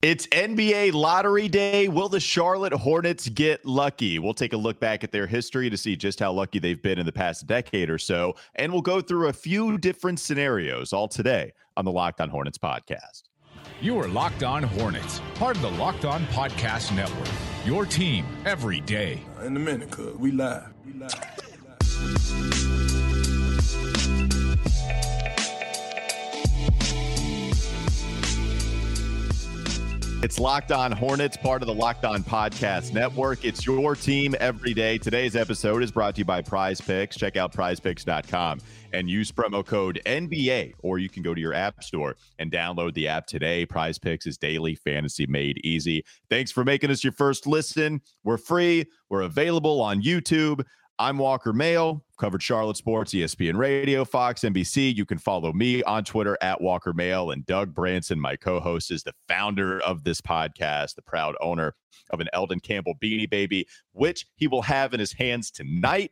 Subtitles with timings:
[0.00, 1.88] It's NBA lottery day.
[1.88, 4.20] Will the Charlotte Hornets get lucky?
[4.20, 7.00] We'll take a look back at their history to see just how lucky they've been
[7.00, 8.36] in the past decade or so.
[8.54, 12.58] And we'll go through a few different scenarios all today on the Locked On Hornets
[12.58, 13.24] podcast.
[13.80, 17.34] You are Locked On Hornets, part of the Locked On Podcast Network.
[17.64, 19.20] Your team every day.
[19.42, 20.72] In a minute, cuz we live.
[20.86, 21.12] We live.
[30.20, 33.44] It's Locked On Hornets, part of the Locked On Podcast Network.
[33.44, 34.98] It's your team every day.
[34.98, 37.16] Today's episode is brought to you by Prize Picks.
[37.16, 38.60] Check out prizepicks.com
[38.92, 42.94] and use promo code NBA, or you can go to your app store and download
[42.94, 43.64] the app today.
[43.64, 46.04] Prize Picks is daily fantasy made easy.
[46.28, 48.00] Thanks for making us your first listen.
[48.24, 50.64] We're free, we're available on YouTube.
[51.00, 54.92] I'm Walker Mail, covered Charlotte sports, ESPN Radio, Fox, NBC.
[54.92, 57.30] You can follow me on Twitter at Walker Mail.
[57.30, 61.76] And Doug Branson, my co host, is the founder of this podcast, the proud owner
[62.10, 66.10] of an Elden Campbell Beanie Baby, which he will have in his hands tonight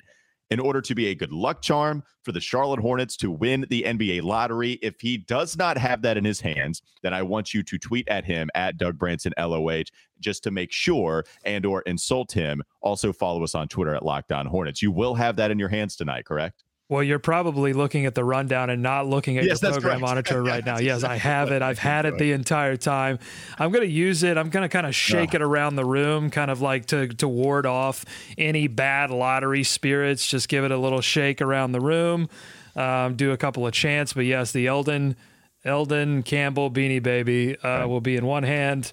[0.51, 3.83] in order to be a good luck charm for the Charlotte Hornets to win the
[3.83, 4.79] NBA lottery.
[4.83, 8.09] If he does not have that in his hands, then I want you to tweet
[8.09, 9.85] at him at Doug Branson LOH
[10.21, 12.63] just to make sure and or insult him.
[12.81, 14.83] Also follow us on Twitter at Locked On Hornets.
[14.83, 16.65] You will have that in your hands tonight, correct?
[16.89, 20.01] Well, you're probably looking at the rundown and not looking at yes, your program correct.
[20.03, 20.79] monitor right now.
[20.79, 21.61] Yes, I have it.
[21.61, 23.19] I've had it the entire time.
[23.59, 24.39] I'm going to use it.
[24.39, 25.37] I'm going to kind of shake oh.
[25.37, 28.05] it around the room, kind of like to to ward off
[28.39, 30.29] any bad lottery spirits.
[30.29, 32.29] Just give it a little shake around the room.
[32.77, 34.13] Um, do a couple of chants.
[34.13, 35.17] But yes, the Elden
[35.65, 37.85] Elden Campbell Beanie Baby uh, right.
[37.87, 38.93] will be in one hand.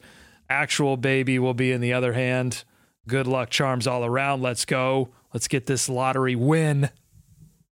[0.50, 2.64] Actual baby will be in the other hand.
[3.08, 4.42] Good luck charms all around.
[4.42, 5.10] Let's go.
[5.32, 6.90] Let's get this lottery win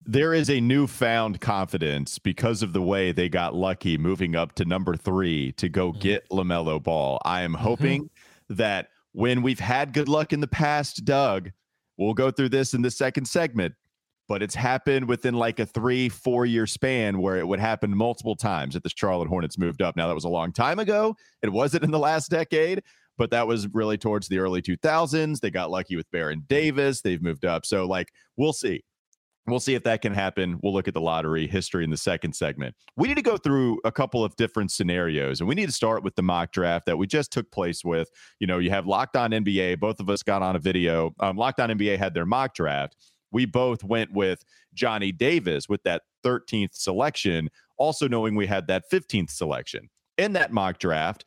[0.08, 4.64] there is a newfound confidence because of the way they got lucky moving up to
[4.64, 6.00] number three to go mm-hmm.
[6.00, 7.22] get LaMelo Ball.
[7.26, 8.56] I am hoping mm-hmm.
[8.56, 11.52] that when we've had good luck in the past, Doug,
[11.98, 13.76] we'll go through this in the second segment,
[14.30, 18.36] but it's happened within like a three, four year span where it would happen multiple
[18.38, 19.98] times that the Charlotte Hornets moved up.
[19.98, 21.18] Now, that was a long time ago.
[21.42, 22.82] It wasn't in the last decade,
[23.18, 25.42] but that was really towards the early 2000s.
[25.42, 27.02] They got lucky with Baron Davis.
[27.02, 27.66] They've moved up.
[27.66, 28.86] So, like, we'll see.
[29.48, 30.60] We'll see if that can happen.
[30.62, 32.76] We'll look at the lottery history in the second segment.
[32.98, 36.04] We need to go through a couple of different scenarios, and we need to start
[36.04, 38.10] with the mock draft that we just took place with.
[38.40, 39.80] You know, you have Locked On NBA.
[39.80, 41.16] Both of us got on a video.
[41.22, 42.98] Um, Locked On NBA had their mock draft.
[43.32, 44.44] We both went with
[44.74, 49.90] Johnny Davis with that 13th selection, also knowing we had that 15th selection.
[50.18, 51.24] In that mock draft,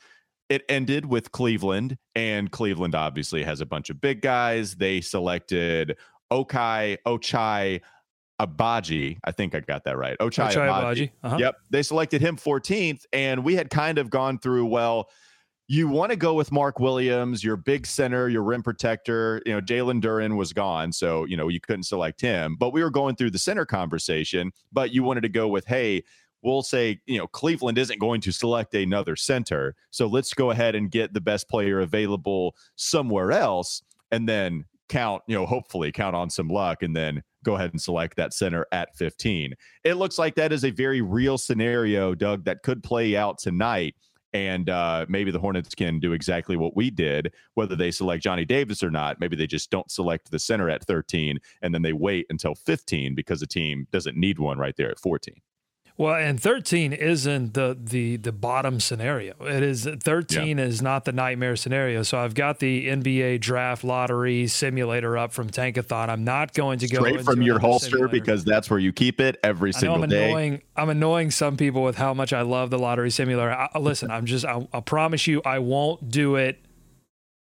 [0.50, 4.74] it ended with Cleveland, and Cleveland obviously has a bunch of big guys.
[4.74, 5.96] They selected
[6.30, 7.80] Okai, Ochai,
[8.46, 9.18] Agbaji.
[9.24, 10.16] I think I got that right.
[10.18, 11.10] Ochai, Ochai Agbaji.
[11.22, 11.36] Uh-huh.
[11.38, 11.56] Yep.
[11.70, 13.04] They selected him 14th.
[13.12, 15.08] And we had kind of gone through, well,
[15.68, 19.40] you want to go with Mark Williams, your big center, your rim protector.
[19.46, 20.92] You know, Jalen Duren was gone.
[20.92, 22.56] So, you know, you couldn't select him.
[22.58, 24.52] But we were going through the center conversation.
[24.72, 26.02] But you wanted to go with, hey,
[26.42, 29.76] we'll say, you know, Cleveland isn't going to select another center.
[29.90, 33.82] So let's go ahead and get the best player available somewhere else.
[34.10, 37.80] And then count, you know, hopefully count on some luck and then go ahead and
[37.80, 39.54] select that center at 15.
[39.84, 43.94] It looks like that is a very real scenario, Doug, that could play out tonight.
[44.32, 48.44] And uh, maybe the Hornets can do exactly what we did, whether they select Johnny
[48.44, 49.18] Davis or not.
[49.18, 53.16] Maybe they just don't select the center at 13 and then they wait until 15
[53.16, 55.34] because the team doesn't need one right there at 14.
[56.00, 59.34] Well, and 13 isn't the the the bottom scenario.
[59.42, 60.64] It is 13 yeah.
[60.64, 62.02] is not the nightmare scenario.
[62.04, 66.08] So I've got the NBA draft lottery simulator up from Tankathon.
[66.08, 68.08] I'm not going to go straight from your holster simulator.
[68.08, 70.30] because that's where you keep it every single I'm day.
[70.30, 73.52] Annoying, I'm annoying some people with how much I love the lottery simulator.
[73.52, 76.64] I, listen, I'm just I, I promise you I won't do it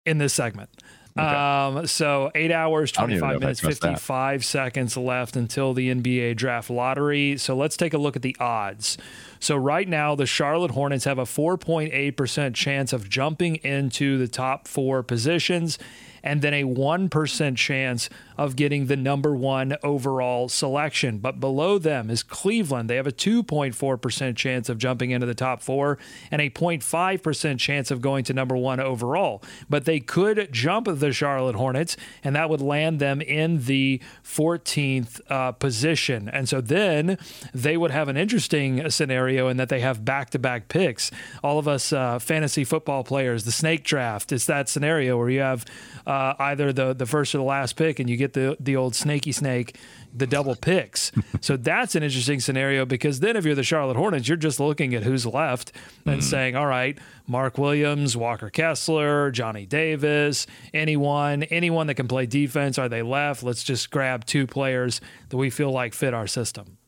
[0.08, 0.72] in this segment.
[1.20, 1.80] Okay.
[1.80, 7.38] Um, so eight hours, 25 minutes, 55 seconds left until the NBA draft lottery.
[7.38, 8.98] So let's take a look at the odds.
[9.40, 14.68] So right now, the Charlotte Hornets have a 4.8% chance of jumping into the top
[14.68, 15.78] four positions
[16.24, 21.18] and then a 1% chance of getting the number one overall selection.
[21.18, 22.90] But below them is Cleveland.
[22.90, 25.98] They have a 2.4% chance of jumping into the top four
[26.32, 29.44] and a 0.5% chance of going to number one overall.
[29.70, 35.20] But they could jump the Charlotte Hornets, and that would land them in the 14th
[35.30, 36.30] uh, position.
[36.30, 37.18] And so then
[37.54, 41.12] they would have an interesting scenario in that they have back to back picks.
[41.44, 45.42] All of us uh, fantasy football players, the snake draft, it's that scenario where you
[45.42, 45.66] have
[46.08, 48.96] uh, either the, the first or the last pick and you get the, the old
[48.96, 49.76] snaky snake
[50.14, 51.12] the double picks.
[51.42, 54.96] so that's an interesting scenario because then if you're the Charlotte Hornets, you're just looking
[54.96, 55.72] at who's left
[56.06, 56.24] and mm.
[56.24, 56.98] saying, all right,
[57.28, 63.44] Mark Williams, Walker Kessler, Johnny Davis, anyone, anyone that can play defense, are they left?
[63.44, 66.79] Let's just grab two players that we feel like fit our system.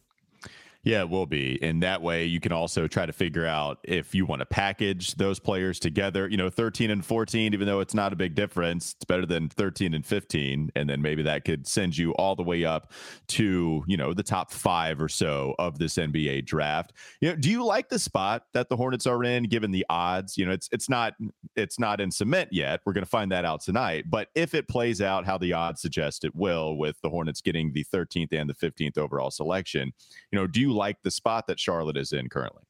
[0.84, 1.60] Yeah, it will be.
[1.62, 5.14] And that way you can also try to figure out if you want to package
[5.16, 6.28] those players together.
[6.28, 9.48] You know, 13 and 14, even though it's not a big difference, it's better than
[9.50, 10.72] 13 and 15.
[10.76, 12.94] And then maybe that could send you all the way up
[13.28, 16.94] to, you know, the top five or so of this NBA draft.
[17.20, 20.36] You know, do you like the spot that the Hornets are in, given the odds?
[20.36, 21.14] You know, it's it's not
[21.56, 22.82] it's not in cement yet.
[22.86, 24.06] We're gonna find that out tonight.
[24.10, 27.72] But if it plays out how the odds suggest it will, with the Hornets getting
[27.72, 29.92] the 13th and the 15th overall selection,
[30.32, 32.64] you know, do you like the spot that Charlotte is in currently?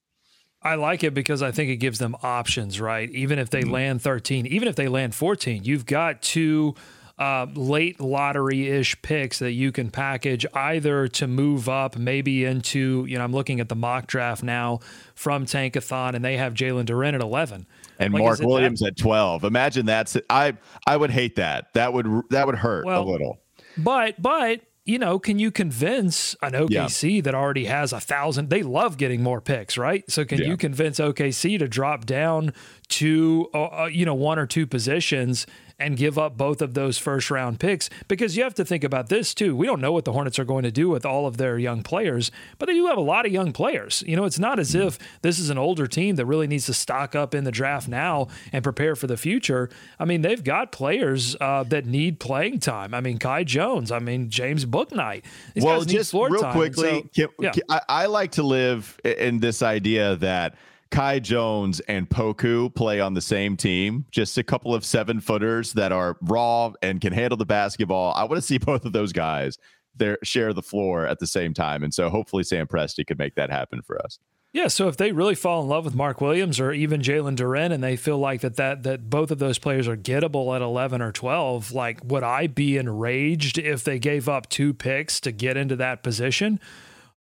[0.63, 3.09] I like it because I think it gives them options, right?
[3.12, 3.71] Even if they mm-hmm.
[3.71, 6.75] land 13, even if they land 14, you've got two
[7.18, 13.06] uh, late lottery ish picks that you can package either to move up, maybe into,
[13.07, 14.80] you know, I'm looking at the mock draft now
[15.15, 17.65] from Tankathon, and they have Jalen Duren at 11.
[18.00, 19.44] And like, Mark Williams that, at 12.
[19.44, 20.57] Imagine that's I
[20.88, 21.74] I would hate that.
[21.74, 23.39] That would that would hurt well, a little.
[23.77, 24.62] But but
[24.92, 27.22] you know, can you convince an OKC yeah.
[27.22, 28.50] that already has a thousand?
[28.50, 30.04] They love getting more picks, right?
[30.12, 30.48] So can yeah.
[30.48, 32.54] you convince OKC to drop down
[32.90, 35.48] to, uh, uh, you know, one or two positions
[35.81, 39.10] and give up both of those first round picks because you have to think about
[39.10, 39.56] this too.
[39.56, 41.83] We don't know what the Hornets are going to do with all of their young
[41.83, 44.04] players, but they do have a lot of young players.
[44.07, 46.74] You know, it's not as if this is an older team that really needs to
[46.74, 49.69] stock up in the draft now and prepare for the future.
[50.00, 52.94] I mean, they've got players uh, that need playing time.
[52.94, 53.92] I mean, Kai Jones.
[53.92, 55.24] I mean, James Bouknight.
[55.54, 56.54] These well, just real time.
[56.54, 57.51] quickly, so, can, yeah.
[57.51, 60.56] can, I, I like to live in this idea that
[60.92, 65.74] Kai Jones and Poku play on the same team, just a couple of seven footers
[65.74, 68.14] that are raw and can handle the basketball.
[68.14, 69.58] I want to see both of those guys
[69.96, 71.84] there share the floor at the same time.
[71.84, 74.20] And so hopefully Sam Presti could make that happen for us.
[74.54, 77.72] Yeah, so if they really fall in love with Mark Williams or even Jalen Duren
[77.72, 81.02] and they feel like that, that that both of those players are gettable at 11
[81.02, 85.56] or 12, like would I be enraged if they gave up two picks to get
[85.56, 86.60] into that position?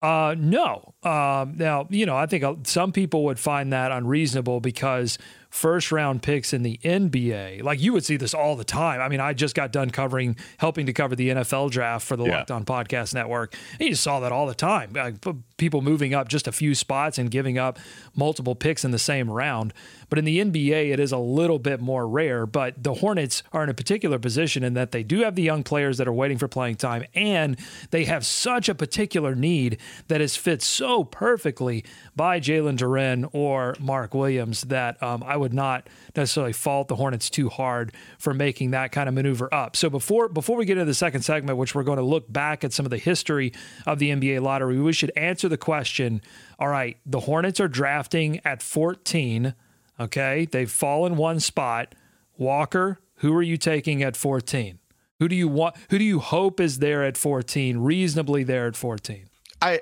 [0.02, 0.94] Uh, no.
[1.04, 5.18] Um, now, you know, I think uh, some people would find that unreasonable because
[5.50, 7.64] first round picks in the NBA.
[7.64, 9.02] Like you would see this all the time.
[9.02, 12.26] I mean, I just got done covering, helping to cover the NFL draft for the
[12.26, 12.38] yeah.
[12.38, 13.56] Locked On Podcast Network.
[13.80, 14.94] And you saw that all the time.
[14.94, 15.16] Like,
[15.58, 17.78] people moving up just a few spots and giving up
[18.16, 19.74] multiple picks in the same round.
[20.10, 22.48] But in the NBA, it is a little bit more rare.
[22.48, 25.64] But the Hornets are in a particular position in that they do have the young
[25.64, 27.58] players that are waiting for playing time, and
[27.92, 31.86] they have such a particular need that is fit so perfectly
[32.16, 37.30] by Jalen Duren or Mark Williams that um, I would not necessarily fault the Hornets
[37.30, 39.76] too hard for making that kind of maneuver up.
[39.76, 42.64] So before before we get into the second segment, which we're going to look back
[42.64, 43.54] at some of the history
[43.86, 46.22] of the NBA lottery, we should answer the question.
[46.60, 49.54] All right, the Hornets are drafting at 14.
[50.00, 51.96] Okay, they've fallen one spot.
[52.38, 54.80] Walker, who are you taking at 14?
[55.20, 55.76] Who do you want?
[55.90, 57.80] Who do you hope is there at 14?
[57.80, 59.26] Reasonably there at 14.
[59.62, 59.82] I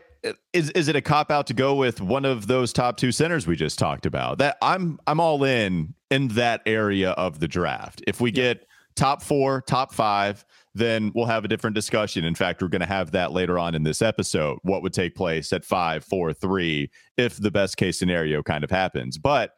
[0.54, 3.48] is is it a cop out to go with one of those top two centers
[3.48, 4.38] we just talked about?
[4.38, 8.04] That I'm I'm all in in that area of the draft.
[8.08, 8.36] If we yeah.
[8.36, 10.44] get top 4, top 5,
[10.74, 12.24] then we'll have a different discussion.
[12.24, 14.60] In fact, we're going to have that later on in this episode.
[14.64, 18.70] What would take place at five, four, three, if the best case scenario kind of
[18.70, 19.18] happens?
[19.18, 19.52] But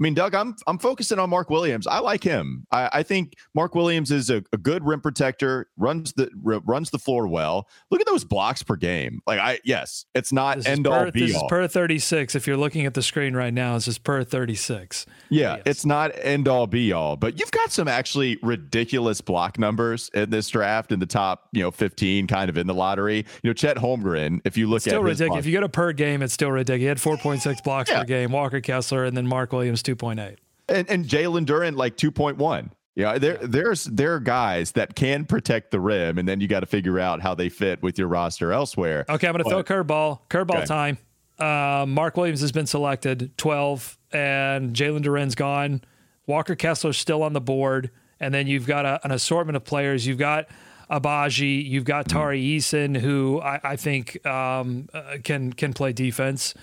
[0.00, 1.86] I mean, Doug, I'm I'm focusing on Mark Williams.
[1.86, 2.66] I like him.
[2.72, 5.68] I, I think Mark Williams is a, a, good rim protector.
[5.76, 7.68] runs the r- runs the floor well.
[7.92, 9.20] Look at those blocks per game.
[9.24, 11.42] Like I yes, it's not this end all be this all.
[11.42, 12.34] This is per 36.
[12.34, 15.06] If you're looking at the screen right now, this is per 36.
[15.28, 15.62] Yeah, yes.
[15.64, 17.14] it's not end all be all.
[17.16, 21.62] But you've got some actually ridiculous block numbers in this draft in the top you
[21.62, 23.18] know 15, kind of in the lottery.
[23.44, 24.40] You know, Chet Holmgren.
[24.44, 25.38] If you look it's still at ridiculous.
[25.38, 26.82] If you go to per game, it's still ridiculous.
[26.82, 28.00] He had 4.6 blocks yeah.
[28.00, 28.32] per game.
[28.32, 30.36] Walker Kessler and then Mark Williams 2.8.
[30.68, 32.70] And, and Jalen Duren like 2.1.
[32.96, 36.60] Yeah, there there's there are guys that can protect the rim, and then you got
[36.60, 39.04] to figure out how they fit with your roster elsewhere.
[39.08, 40.20] Okay, I'm going to throw a curveball.
[40.30, 40.66] Curveball okay.
[40.66, 40.98] time.
[41.36, 45.82] Uh, Mark Williams has been selected, 12, and Jalen Duren's gone.
[46.28, 50.06] Walker Kessler's still on the board, and then you've got a, an assortment of players.
[50.06, 50.46] You've got
[50.88, 52.18] Agbaji, you've got mm-hmm.
[52.18, 56.54] Tari Eason, who I, I think um, uh, can can play defense.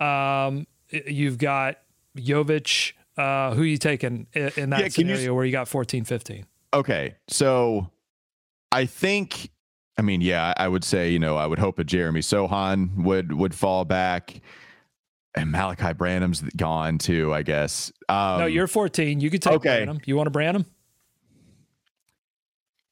[0.00, 1.78] Um, you've got
[2.16, 2.92] Jovic.
[3.16, 6.44] Uh, who you taking in, in that yeah, scenario you, where you got 14, 15?
[6.74, 7.14] Okay.
[7.28, 7.90] So
[8.70, 9.48] I think,
[9.96, 13.32] I mean, yeah, I would say, you know, I would hope that Jeremy Sochan would,
[13.32, 14.42] would fall back.
[15.36, 17.92] and Malaki Branham's gone too, I guess.
[18.08, 19.20] Um, no, you're 14.
[19.20, 19.84] You could take okay.
[19.84, 20.00] Branham.
[20.04, 20.64] You want to Branham?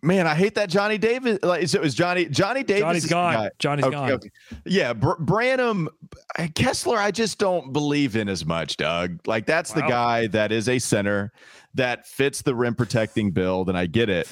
[0.05, 1.39] Man, I hate that Johnny Davis.
[1.43, 2.27] Like, so it was Johnny.
[2.27, 2.83] Johnny Davis.
[2.83, 3.49] Johnny's gone.
[3.59, 4.13] Johnny's okay, gone.
[4.13, 4.31] Okay.
[4.67, 5.89] Yeah, Br- Branham,
[6.55, 6.99] Kessler.
[6.99, 9.21] I just don't believe in as much, Doug.
[9.27, 9.81] Like that's wow.
[9.81, 11.33] the guy that is a center
[11.75, 14.29] that fits the rim protecting build, and I get it.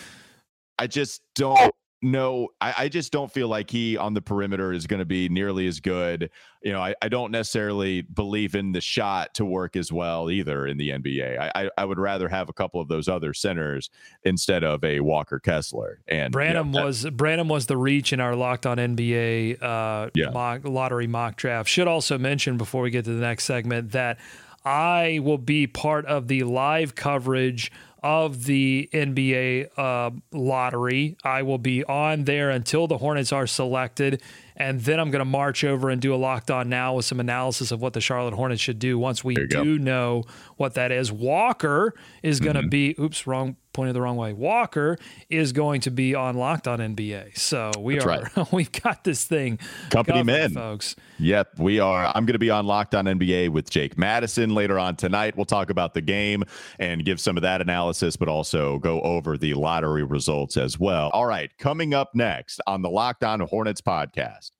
[0.78, 1.72] I just don't
[2.02, 5.28] no, I, I, just don't feel like he on the perimeter is going to be
[5.28, 6.30] nearly as good.
[6.60, 10.66] You know, I, I, don't necessarily believe in the shot to work as well either
[10.66, 11.38] in the NBA.
[11.38, 13.88] I, I, I, would rather have a couple of those other centers
[14.24, 16.00] instead of a Walker Kessler.
[16.08, 20.10] And Branham you know, was Branham was the reach in our locked on NBA uh,
[20.14, 20.30] yeah.
[20.30, 21.68] mock, lottery mock draft.
[21.68, 24.18] Should also mention before we get to the next segment that
[24.64, 27.70] I will be part of the live coverage
[28.02, 31.16] of the NBA uh, lottery.
[31.22, 34.22] I will be on there until the Hornets are selected.
[34.56, 37.20] And then I'm going to march over and do a locked on now with some
[37.20, 39.62] analysis of what the Charlotte Hornets should do once we do go.
[39.64, 40.24] know
[40.56, 41.10] what that is.
[41.10, 42.68] Walker is going to mm-hmm.
[42.68, 44.32] be, oops, wrong, pointed the wrong way.
[44.32, 44.98] Walker
[45.28, 47.38] is going to be on Locked On NBA.
[47.38, 48.52] So we That's are right.
[48.52, 49.58] we've got this thing.
[49.90, 50.96] Company men, folks.
[51.18, 52.06] Yep, we are.
[52.14, 55.36] I'm going to be on Locked On NBA with Jake Madison later on tonight.
[55.36, 56.44] We'll talk about the game
[56.78, 61.10] and give some of that analysis, but also go over the lottery results as well.
[61.10, 64.50] All right, coming up next on the Locked On Hornets podcast.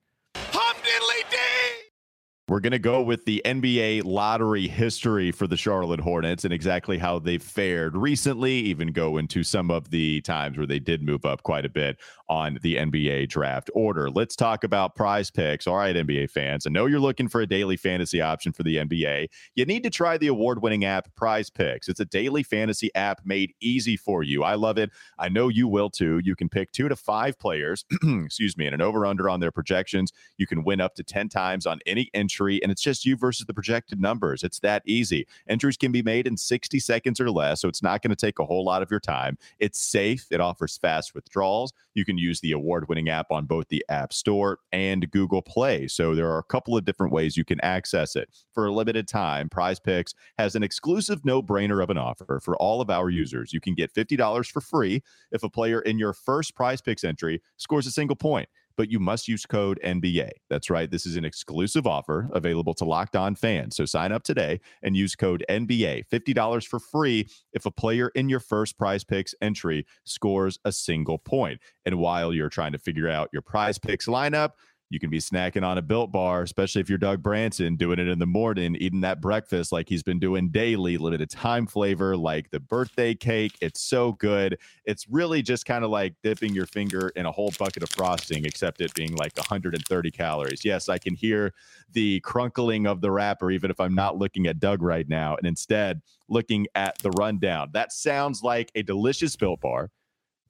[2.52, 6.98] We're going to go with the NBA lottery history for the Charlotte Hornets and exactly
[6.98, 11.24] how they've fared recently, even go into some of the times where they did move
[11.24, 11.96] up quite a bit
[12.28, 14.10] on the NBA draft order.
[14.10, 15.66] Let's talk about prize picks.
[15.66, 18.76] All right, NBA fans, I know you're looking for a daily fantasy option for the
[18.76, 19.28] NBA.
[19.54, 21.88] You need to try the award winning app Prize Picks.
[21.88, 24.44] It's a daily fantasy app made easy for you.
[24.44, 24.90] I love it.
[25.18, 26.20] I know you will too.
[26.22, 29.52] You can pick two to five players, excuse me, and an over under on their
[29.52, 30.12] projections.
[30.36, 33.46] You can win up to 10 times on any entry and it's just you versus
[33.46, 34.42] the projected numbers.
[34.42, 35.26] It's that easy.
[35.48, 38.38] Entries can be made in 60 seconds or less, so it's not going to take
[38.38, 39.38] a whole lot of your time.
[39.58, 41.72] It's safe, it offers fast withdrawals.
[41.94, 45.88] You can use the award winning app on both the App Store and Google Play.
[45.88, 48.28] So there are a couple of different ways you can access it.
[48.52, 52.56] For a limited time, Prize Picks has an exclusive no brainer of an offer for
[52.56, 53.52] all of our users.
[53.52, 57.42] You can get $50 for free if a player in your first Prize Picks entry
[57.56, 60.30] scores a single point but you must use code NBA.
[60.48, 60.90] That's right.
[60.90, 63.76] This is an exclusive offer available to locked on fans.
[63.76, 66.04] So sign up today and use code NBA.
[66.08, 71.18] $50 for free if a player in your first prize picks entry scores a single
[71.18, 71.60] point.
[71.84, 74.50] And while you're trying to figure out your prize picks lineup,
[74.92, 78.08] you can be snacking on a built bar, especially if you're Doug Branson doing it
[78.08, 82.50] in the morning, eating that breakfast like he's been doing daily, limited time flavor like
[82.50, 83.56] the birthday cake.
[83.62, 84.58] It's so good.
[84.84, 88.44] It's really just kind of like dipping your finger in a whole bucket of frosting,
[88.44, 90.62] except it being like 130 calories.
[90.62, 91.54] Yes, I can hear
[91.92, 95.46] the crunkling of the wrapper, even if I'm not looking at Doug right now, and
[95.46, 97.70] instead looking at the rundown.
[97.72, 99.90] That sounds like a delicious built bar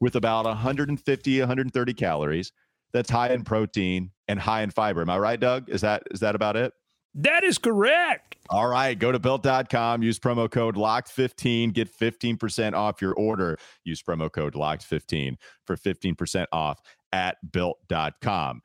[0.00, 2.52] with about 150, 130 calories
[2.92, 5.00] that's high in protein and high in fiber.
[5.02, 5.68] Am I right, Doug?
[5.68, 6.72] Is that is that about it?
[7.14, 8.36] That is correct.
[8.48, 8.98] All right.
[8.98, 13.58] Go to built.com, use promo code locked15, get 15% off your order.
[13.84, 16.80] Use promo code locked15 for 15% off
[17.12, 18.62] at built.com.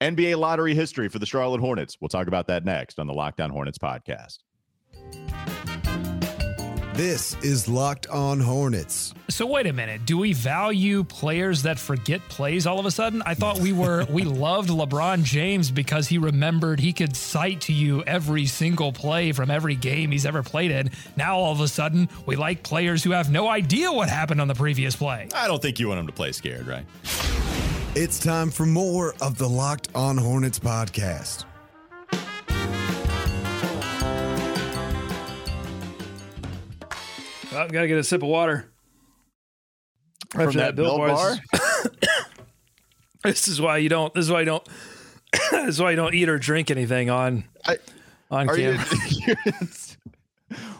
[0.00, 1.96] NBA lottery history for the Charlotte Hornets.
[2.00, 4.38] We'll talk about that next on the Locked On Hornets podcast.
[6.98, 9.14] This is Locked On Hornets.
[9.28, 10.04] So wait a minute.
[10.04, 13.22] Do we value players that forget plays all of a sudden?
[13.24, 17.72] I thought we were we loved LeBron James because he remembered he could cite to
[17.72, 20.90] you every single play from every game he's ever played in.
[21.16, 24.48] Now all of a sudden we like players who have no idea what happened on
[24.48, 25.28] the previous play.
[25.32, 26.84] I don't think you want them to play scared, right?
[27.94, 31.44] It's time for more of the Locked On Hornets podcast.
[37.58, 38.70] Oh, gotta get a sip of water.
[40.30, 41.36] From After that, that Built bar.
[43.24, 44.14] this is why you don't.
[44.14, 44.68] This is why you don't.
[45.50, 47.78] this is why you don't eat or drink anything on I,
[48.30, 48.84] on camera.
[49.26, 49.34] You,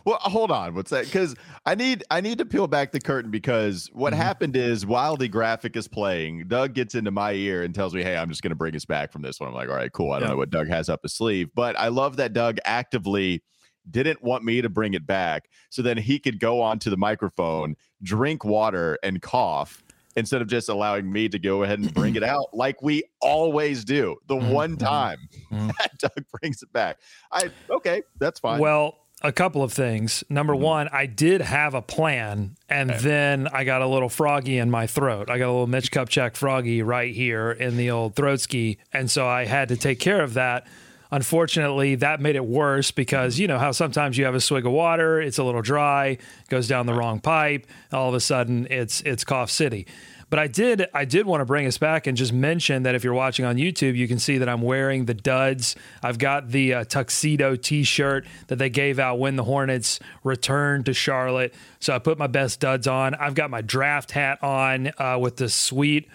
[0.05, 0.75] well, hold on.
[0.75, 1.05] What's that?
[1.05, 1.35] Because
[1.67, 4.23] I need I need to peel back the curtain because what mm-hmm.
[4.23, 8.03] happened is while the graphic is playing, Doug gets into my ear and tells me,
[8.03, 9.93] "Hey, I'm just going to bring us back from this one." I'm like, "All right,
[9.93, 10.13] cool.
[10.13, 10.33] I don't yeah.
[10.33, 13.43] know what Doug has up his sleeve," but I love that Doug actively
[13.91, 17.77] didn't want me to bring it back so then he could go onto the microphone,
[18.03, 19.83] drink water, and cough
[20.17, 23.85] instead of just allowing me to go ahead and bring it out like we always
[23.85, 24.17] do.
[24.27, 24.51] The mm-hmm.
[24.51, 25.19] one time
[25.51, 25.69] mm-hmm.
[25.79, 26.99] that Doug brings it back.
[27.33, 28.61] I okay, that's fine.
[28.61, 30.23] Well, a couple of things.
[30.29, 30.63] Number mm-hmm.
[30.63, 33.01] one, I did have a plan, and okay.
[33.01, 35.31] then I got a little froggy in my throat.
[35.31, 39.11] I got a little Mitch Kupchak froggy right here in the old throat ski, and
[39.11, 40.67] so I had to take care of that
[41.11, 44.73] Unfortunately, that made it worse because you know how sometimes you have a swig of
[44.73, 49.01] water, it's a little dry, goes down the wrong pipe, all of a sudden it's
[49.03, 49.87] it's cough city.
[50.31, 53.03] But I did I did want to bring us back and just mention that if
[53.03, 55.75] you're watching on YouTube, you can see that I'm wearing the duds.
[56.03, 60.93] I've got the uh, tuxedo T-shirt that they gave out when the Hornets returned to
[60.93, 61.55] Charlotte.
[61.81, 63.15] So I put my best duds on.
[63.15, 66.09] I've got my draft hat on uh, with the sweet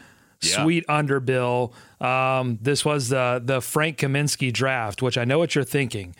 [0.43, 0.63] yeah.
[0.63, 1.73] sweet underbill.
[2.01, 6.15] Um, this was the the Frank Kaminsky draft, which I know what you're thinking.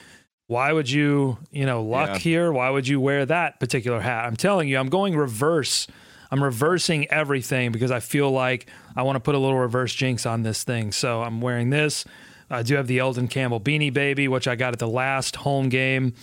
[0.47, 2.17] Why would you, you know, luck yeah.
[2.17, 2.51] here?
[2.51, 4.25] Why would you wear that particular hat?
[4.25, 5.87] I'm telling you, I'm going reverse
[6.33, 8.65] I'm reversing everything because I feel like
[8.95, 10.91] I want to put a little reverse jinx on this thing.
[10.91, 12.05] So I'm wearing this.
[12.49, 15.69] I do have the Elden Campbell Beanie Baby, which I got at the last home
[15.69, 16.15] game,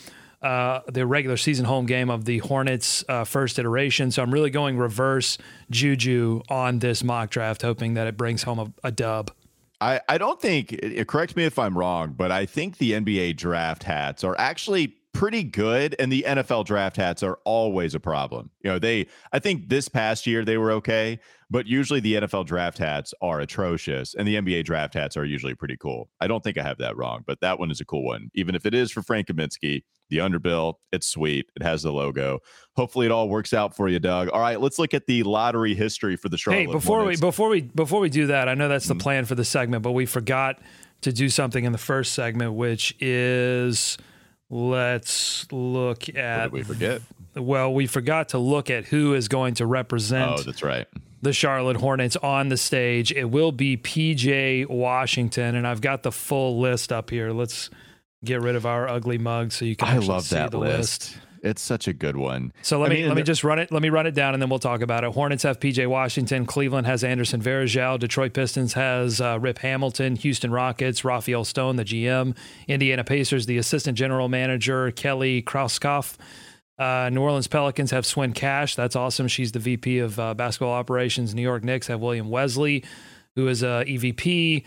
[0.43, 4.11] uh, the regular season home game of the Hornets' uh, first iteration.
[4.11, 5.39] So I'm really going reverse
[5.71, 9.31] juju on this mock draft, hoping that it brings home a, a dub.
[9.81, 13.83] I, I don't think, correct me if I'm wrong, but I think the NBA draft
[13.83, 18.49] hats are actually pretty good and the NFL draft hats are always a problem.
[18.62, 22.47] You know, they I think this past year they were okay, but usually the NFL
[22.47, 26.09] draft hats are atrocious and the NBA draft hats are usually pretty cool.
[26.23, 28.31] I don't think I have that wrong, but that one is a cool one.
[28.33, 31.50] Even if it is for Frank Kaminsky, the underbill, it's sweet.
[31.55, 32.39] It has the logo.
[32.77, 34.31] Hopefully it all works out for you, Doug.
[34.31, 36.61] All right, let's look at the lottery history for the Charlotte.
[36.61, 37.21] Hey, before Hornets.
[37.21, 39.03] we before we before we do that, I know that's the mm-hmm.
[39.03, 40.62] plan for the segment, but we forgot
[41.03, 43.99] to do something in the first segment, which is
[44.50, 46.50] Let's look at.
[46.50, 47.00] we forget?
[47.37, 50.40] Well, we forgot to look at who is going to represent.
[50.40, 50.88] Oh, that's right.
[51.23, 53.12] The Charlotte Hornets on the stage.
[53.12, 57.30] It will be PJ Washington, and I've got the full list up here.
[57.30, 57.71] Let's
[58.25, 59.88] get rid of our ugly mug so you can.
[59.88, 61.14] I love that list.
[61.14, 61.19] list.
[61.43, 62.53] It's such a good one.
[62.63, 63.73] So let I me mean, let me just run it.
[63.73, 65.13] Let me run it down, and then we'll talk about it.
[65.13, 66.45] Hornets have PJ Washington.
[66.47, 67.99] Cleveland has Anderson Varejao.
[67.99, 70.17] Detroit Pistons has uh, Rip Hamilton.
[70.17, 72.37] Houston Rockets Rafael Stone, the GM.
[72.69, 76.17] Indiana Pacers, the assistant general manager Kelly Krauskopf.
[76.79, 78.75] Uh, New Orleans Pelicans have Swin Cash.
[78.75, 79.29] That's awesome.
[79.29, 81.35] She's the VP of uh, basketball operations.
[81.35, 82.85] New York Knicks have William Wesley,
[83.35, 84.65] who is a EVP.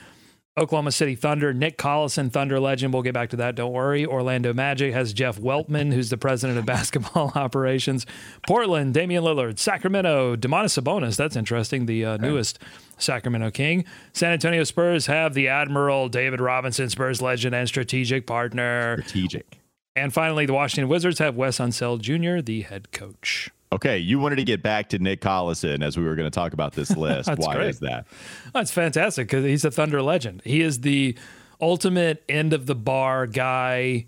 [0.55, 2.93] Oklahoma City Thunder, Nick Collison, Thunder legend.
[2.93, 3.55] We'll get back to that.
[3.55, 4.05] Don't worry.
[4.05, 8.05] Orlando Magic has Jeff Weltman, who's the president of basketball operations.
[8.47, 9.57] Portland, Damian Lillard.
[9.57, 11.15] Sacramento, Domantas Sabonis.
[11.15, 11.87] That's interesting.
[11.87, 12.59] The uh, newest
[12.99, 13.85] Sacramento King.
[14.13, 19.01] San Antonio Spurs have the Admiral David Robinson, Spurs legend and strategic partner.
[19.01, 19.57] Strategic.
[19.95, 23.49] And finally, the Washington Wizards have Wes Unseld Jr., the head coach.
[23.73, 26.53] Okay, you wanted to get back to Nick Collison as we were going to talk
[26.53, 27.27] about this list.
[27.37, 27.69] Why great.
[27.69, 28.05] is that?
[28.53, 30.43] That's fantastic because he's a Thunder legend.
[30.45, 31.17] He is the
[31.59, 34.05] ultimate end of the bar guy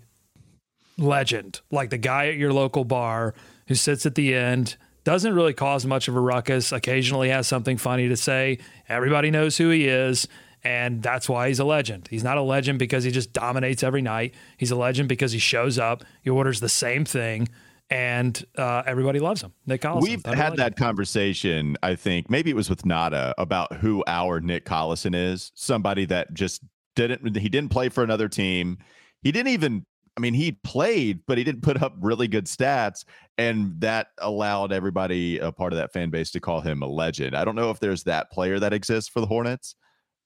[0.96, 3.34] legend, like the guy at your local bar
[3.66, 7.76] who sits at the end, doesn't really cause much of a ruckus, occasionally has something
[7.76, 8.58] funny to say.
[8.88, 10.28] Everybody knows who he is.
[10.64, 12.08] And that's why he's a legend.
[12.10, 14.34] He's not a legend because he just dominates every night.
[14.56, 17.48] He's a legend because he shows up, he orders the same thing,
[17.90, 19.52] and uh, everybody loves him.
[19.66, 20.02] Nick Collison.
[20.02, 21.76] We've had that conversation.
[21.82, 25.52] I think maybe it was with Nada about who our Nick Collison is.
[25.54, 26.62] Somebody that just
[26.96, 27.36] didn't.
[27.36, 28.78] He didn't play for another team.
[29.22, 29.86] He didn't even.
[30.16, 33.04] I mean, he played, but he didn't put up really good stats,
[33.36, 37.36] and that allowed everybody, a part of that fan base, to call him a legend.
[37.36, 39.74] I don't know if there's that player that exists for the Hornets,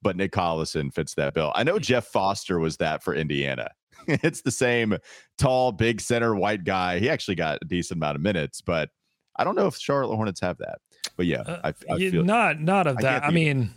[0.00, 1.50] but Nick Collison fits that bill.
[1.56, 3.68] I know Jeff Foster was that for Indiana.
[4.22, 4.96] it's the same
[5.38, 6.98] tall, big center white guy.
[6.98, 8.90] He actually got a decent amount of minutes, but
[9.36, 10.78] I don't know if Charlotte Hornets have that.
[11.16, 13.24] But yeah, uh, I, I feel not not of that.
[13.24, 13.70] I, I mean,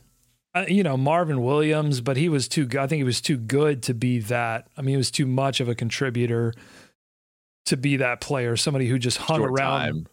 [0.53, 2.67] uh, you know Marvin Williams, but he was too.
[2.79, 4.67] I think he was too good to be that.
[4.77, 6.53] I mean, he was too much of a contributor
[7.65, 8.57] to be that player.
[8.57, 9.79] Somebody who just hung Short around.
[9.79, 10.07] Time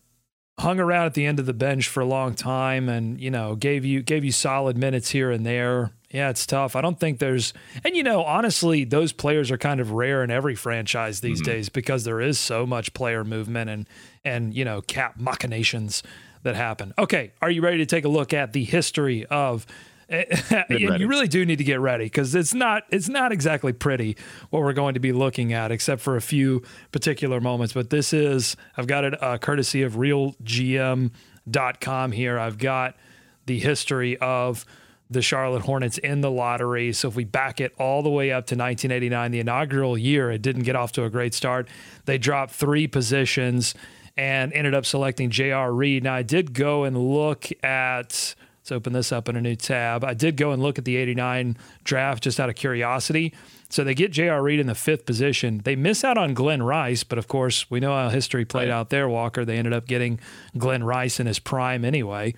[0.61, 3.57] hung around at the end of the bench for a long time and you know
[3.57, 6.75] gave you gave you solid minutes here and there yeah, it's tough.
[6.75, 7.53] I don't think there's,
[7.85, 11.53] and you know, honestly, those players are kind of rare in every franchise these mm-hmm.
[11.53, 13.89] days because there is so much player movement and
[14.25, 16.03] and you know cap machinations
[16.43, 16.93] that happen.
[16.99, 19.67] Okay, are you ready to take a look at the history of?
[20.69, 24.17] you really do need to get ready because it's not it's not exactly pretty
[24.49, 28.13] what we're going to be looking at except for a few particular moments but this
[28.13, 31.13] is i've got it uh, courtesy of realgm.com
[32.11, 32.97] here i've got
[33.47, 34.67] the history of
[35.11, 36.93] the Charlotte Hornets in the lottery.
[36.93, 40.41] So if we back it all the way up to 1989, the inaugural year, it
[40.41, 41.69] didn't get off to a great start.
[42.05, 43.75] They dropped three positions
[44.17, 45.73] and ended up selecting J.R.
[45.73, 46.05] Reid.
[46.05, 48.35] Now I did go and look at.
[48.61, 50.05] Let's open this up in a new tab.
[50.05, 53.33] I did go and look at the 89 draft just out of curiosity.
[53.71, 54.43] So they get J.R.
[54.43, 55.63] Reid in the fifth position.
[55.65, 58.75] They miss out on Glen Rice, but of course, we know how history played right.
[58.75, 59.45] out there, Walker.
[59.45, 60.21] They ended up getting
[60.59, 62.35] Glen Rice in his prime anyway.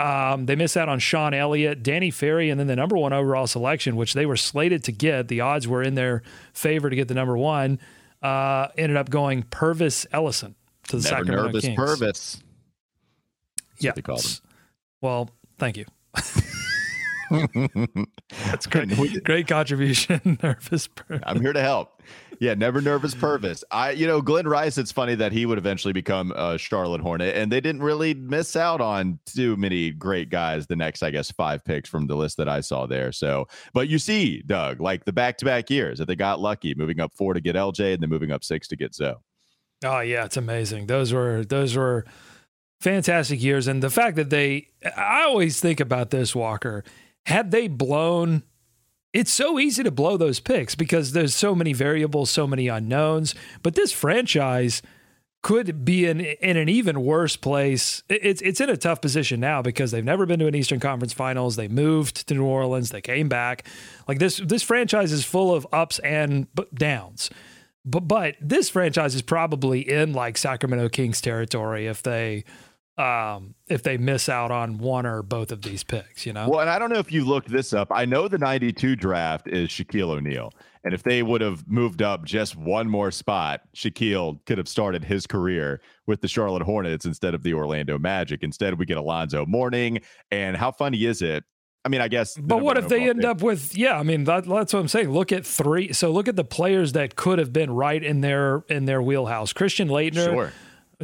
[0.00, 3.46] Um, they miss out on Sean Elliott, Danny Ferry, and then the number one overall
[3.46, 5.28] selection, which they were slated to get.
[5.28, 6.22] The odds were in their
[6.54, 7.78] favor to get the number one.
[8.22, 10.54] Uh, ended up going Pervis Ellison
[10.88, 11.78] to the Never Sacramento nervous Kings.
[11.78, 12.00] Pervis.
[12.00, 12.42] That's
[13.78, 13.90] yeah.
[13.90, 14.40] what they him.
[15.02, 15.84] Well, thank you.
[18.46, 19.22] That's great.
[19.24, 21.22] Great contribution, Nervous Pervis.
[21.24, 22.02] I'm here to help.
[22.40, 23.62] Yeah, never nervous Pervis.
[23.70, 24.78] I, you know, Glen Rice.
[24.78, 28.56] It's funny that he would eventually become a Charlotte Hornet, and they didn't really miss
[28.56, 30.66] out on too many great guys.
[30.66, 33.12] The next, I guess, five picks from the list that I saw there.
[33.12, 37.12] So, but you see, Doug, like the back-to-back years that they got lucky, moving up
[37.14, 39.20] four to get LJ, and then moving up six to get Zo.
[39.84, 40.86] Oh yeah, it's amazing.
[40.86, 42.06] Those were those were
[42.80, 46.84] fantastic years, and the fact that they, I always think about this Walker.
[47.26, 48.44] Had they blown
[49.12, 53.34] it's so easy to blow those picks because there's so many variables, so many unknowns.
[53.62, 54.82] But this franchise
[55.42, 58.02] could be in in an even worse place.
[58.08, 61.12] It's it's in a tough position now because they've never been to an Eastern Conference
[61.12, 61.56] Finals.
[61.56, 62.90] They moved to New Orleans.
[62.90, 63.66] They came back.
[64.06, 67.30] Like this this franchise is full of ups and downs.
[67.84, 72.44] But but this franchise is probably in like Sacramento Kings territory if they
[73.00, 76.48] um, if they miss out on one or both of these picks, you know?
[76.48, 77.88] Well, and I don't know if you looked this up.
[77.90, 80.52] I know the 92 draft is Shaquille O'Neal.
[80.84, 85.04] And if they would have moved up just one more spot, Shaquille could have started
[85.04, 88.42] his career with the Charlotte Hornets instead of the Orlando Magic.
[88.42, 90.00] Instead, we get Alonzo Mourning.
[90.30, 91.44] And how funny is it?
[91.84, 92.36] I mean, I guess.
[92.36, 93.28] But what if they end pick.
[93.28, 93.74] up with?
[93.74, 95.10] Yeah, I mean, that, that's what I'm saying.
[95.10, 95.94] Look at three.
[95.94, 99.54] So look at the players that could have been right in their in their wheelhouse.
[99.54, 100.26] Christian Laettner.
[100.26, 100.52] Sure.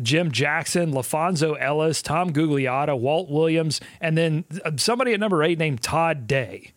[0.03, 4.45] Jim Jackson, LaPhonso Ellis, Tom Gugliotta, Walt Williams, and then
[4.77, 6.73] somebody at number eight named Todd Day.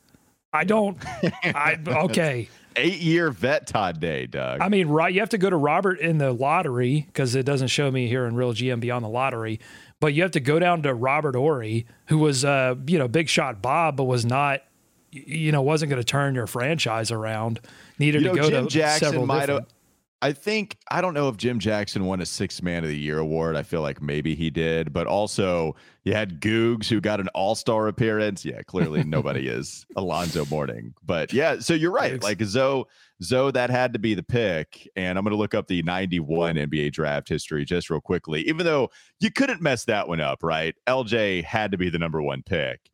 [0.52, 0.98] I don't.
[1.44, 2.50] I okay.
[2.76, 4.62] Eight year vet Todd Day, Doug.
[4.62, 5.14] I mean, right?
[5.14, 8.26] You have to go to Robert in the lottery because it doesn't show me here
[8.26, 9.60] in Real GM beyond the lottery.
[10.00, 13.28] But you have to go down to Robert Horry, who was, uh, you know, big
[13.28, 14.62] shot Bob, but was not,
[15.12, 17.60] you know, wasn't going to turn your franchise around.
[17.98, 19.68] Needed you know, to go Jim to Jackson several might different.
[19.68, 19.79] have
[20.22, 23.20] I think I don't know if Jim Jackson won a six man of the year
[23.20, 23.56] award.
[23.56, 27.56] I feel like maybe he did, but also you had Googs who got an all
[27.56, 28.44] star appearance.
[28.44, 30.94] Yeah, clearly nobody is Alonzo Mourning.
[31.04, 32.22] But yeah, so you're right.
[32.22, 32.88] Like Zo,
[33.24, 34.90] Zo, that had to be the pick.
[34.98, 38.90] And I'm gonna look up the 91 NBA draft history just real quickly, even though
[39.22, 40.76] you couldn't mess that one up, right?
[40.86, 42.92] LJ had to be the number one pick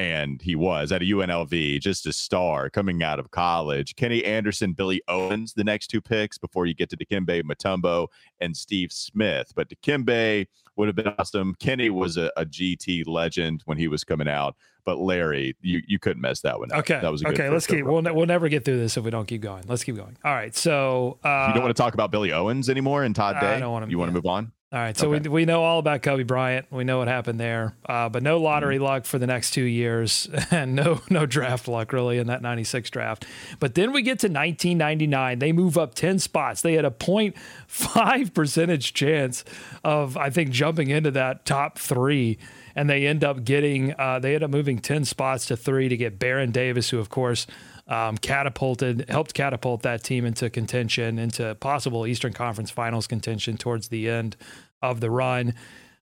[0.00, 3.94] and he was at a UNLV, just a star coming out of college.
[3.96, 8.08] Kenny Anderson, Billy Owens, the next two picks before you get to Dikembe Mutombo
[8.40, 9.52] and Steve Smith.
[9.54, 11.54] But Dikembe would have been awesome.
[11.60, 15.98] Kenny was a, a, GT legend when he was coming out, but Larry, you, you
[15.98, 16.78] couldn't mess that one up.
[16.78, 17.50] Okay, that was okay.
[17.50, 17.84] Let's keep.
[17.84, 19.64] We'll, ne- we'll never get through this if we don't keep going.
[19.66, 20.16] Let's keep going.
[20.24, 20.56] All right.
[20.56, 23.56] So uh, you don't want to talk about Billy Owens anymore and Todd Day.
[23.56, 23.90] I don't want to.
[23.90, 24.52] You want to move on?
[24.72, 25.28] All right, so okay.
[25.28, 26.64] we, we know all about Kobe Bryant.
[26.70, 28.84] We know what happened there, uh, but no lottery mm-hmm.
[28.84, 32.88] luck for the next two years, and no no draft luck really in that '96
[32.88, 33.26] draft.
[33.58, 35.40] But then we get to 1999.
[35.40, 36.62] They move up 10 spots.
[36.62, 39.44] They had a 0.5 percentage chance
[39.82, 42.38] of I think jumping into that top three,
[42.76, 45.96] and they end up getting uh, they end up moving 10 spots to three to
[45.96, 47.48] get Baron Davis, who of course
[47.90, 53.88] um, catapulted, helped catapult that team into contention, into possible Eastern Conference Finals contention towards
[53.88, 54.36] the end
[54.80, 55.54] of the run.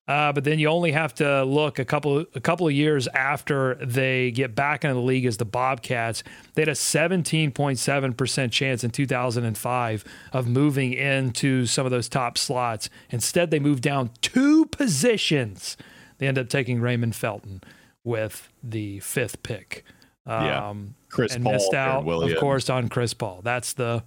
[0.07, 3.74] Uh, but then you only have to look a couple a couple of years after
[3.74, 6.22] they get back into the league as the Bobcats.
[6.55, 12.38] They had a 17.7 percent chance in 2005 of moving into some of those top
[12.38, 12.88] slots.
[13.11, 15.77] Instead, they moved down two positions.
[16.16, 17.62] They end up taking Raymond Felton
[18.03, 19.85] with the fifth pick.
[20.27, 20.68] Um, yeah.
[21.11, 23.40] Chris and Paul missed out, of course, on Chris Paul.
[23.42, 24.03] That's the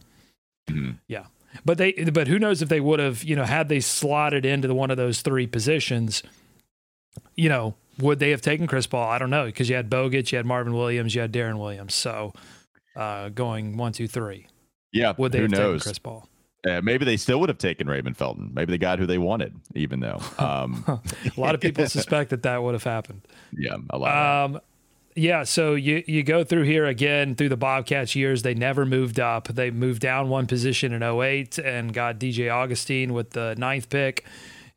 [0.69, 0.91] mm-hmm.
[1.07, 1.25] yeah.
[1.65, 4.67] But they but who knows if they would have, you know, had they slotted into
[4.67, 6.23] the, one of those three positions,
[7.35, 9.09] you know, would they have taken Chris Paul?
[9.09, 11.93] I don't know because you had Bogut, you had Marvin Williams, you had Deron Williams.
[11.93, 12.33] So
[12.95, 14.47] uh, going one, two, three.
[14.93, 15.81] Yeah, would they who have knows?
[15.81, 16.27] taken Chris Paul?
[16.67, 18.51] Uh, maybe they still would have taken Raymond Felton.
[18.53, 22.43] Maybe they got who they wanted, even though um, a lot of people suspect that
[22.43, 23.21] that would have happened.
[23.51, 24.45] Yeah, a lot.
[24.45, 24.61] Um,
[25.15, 28.43] yeah, so you you go through here again through the Bobcats years.
[28.43, 29.47] They never moved up.
[29.47, 34.25] They moved down one position in 08 and got DJ Augustin with the ninth pick.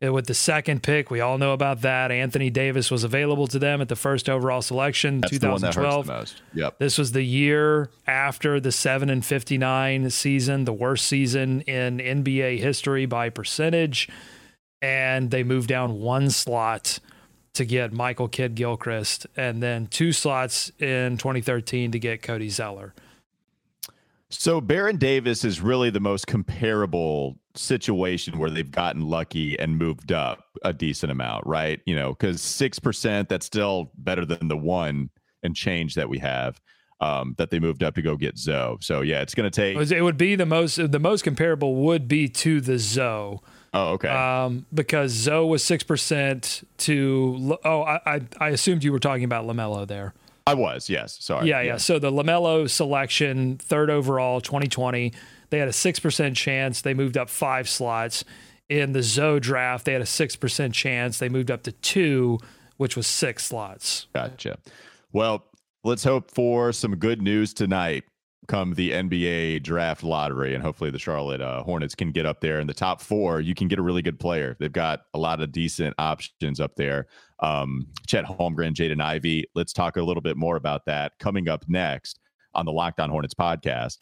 [0.03, 2.11] Uh, with the second pick, we all know about that.
[2.11, 5.61] Anthony Davis was available to them at the first overall selection, That's 2012.
[5.61, 6.41] The one that hurts the most.
[6.53, 6.79] Yep.
[6.79, 12.59] This was the year after the 7 and 59 season, the worst season in NBA
[12.59, 14.09] history by percentage.
[14.81, 16.99] And they moved down one slot
[17.55, 22.93] to get Michael Kidd Gilchrist, and then two slots in 2013 to get Cody Zeller.
[24.29, 30.11] So Baron Davis is really the most comparable situation where they've gotten lucky and moved
[30.11, 31.79] up a decent amount, right?
[31.85, 35.09] You know, because six percent that's still better than the one
[35.43, 36.59] and change that we have
[37.01, 38.77] um, that they moved up to go get Zo.
[38.81, 39.91] So yeah, it's going to take.
[39.91, 43.41] It would be the most the most comparable would be to the Zo.
[43.75, 44.07] Oh, okay.
[44.07, 47.57] Um, because Zo was six percent to.
[47.65, 50.13] Oh, I, I I assumed you were talking about Lamelo there.
[50.47, 51.17] I was, yes.
[51.21, 51.49] Sorry.
[51.49, 51.77] Yeah, yeah.
[51.77, 55.11] So the Lamelo selection, third overall, 2020,
[55.49, 56.81] they had a six percent chance.
[56.81, 58.23] They moved up five slots.
[58.69, 61.19] In the Zo draft, they had a six percent chance.
[61.19, 62.39] They moved up to two,
[62.77, 64.07] which was six slots.
[64.13, 64.57] Gotcha.
[65.11, 65.45] Well,
[65.83, 68.05] let's hope for some good news tonight
[68.47, 72.59] come the NBA draft lottery, and hopefully the Charlotte uh, Hornets can get up there
[72.59, 73.41] in the top four.
[73.41, 74.55] You can get a really good player.
[74.59, 77.07] They've got a lot of decent options up there.
[77.39, 79.45] Um, Chet Holmgren, Jaden Ivey.
[79.55, 82.19] Let's talk a little bit more about that coming up next
[82.53, 83.97] on the Locked On Hornets podcast.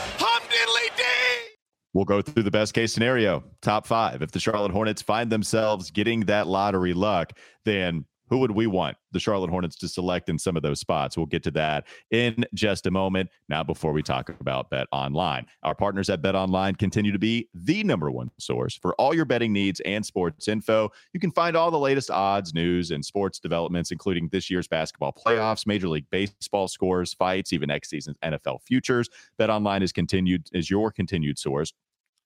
[1.94, 4.24] We'll go through the best case scenario, top five.
[4.24, 7.34] If the Charlotte Hornets find themselves getting that lottery luck,
[7.66, 11.16] then who would we want the Charlotte Hornets to select in some of those spots?
[11.16, 13.30] We'll get to that in just a moment.
[13.48, 17.48] Now, before we talk about Bet Online, our partners at Bet Online continue to be
[17.54, 20.92] the number one source for all your betting needs and sports info.
[21.14, 25.14] You can find all the latest odds, news, and sports developments, including this year's basketball
[25.14, 29.12] playoffs, Major League Baseball scores, fights, even next season's NFL futures.
[29.38, 31.72] Bet Online is continued is your continued source